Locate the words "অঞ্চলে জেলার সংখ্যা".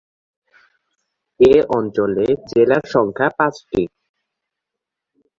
1.77-3.27